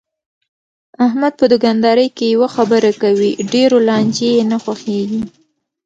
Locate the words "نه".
4.51-4.57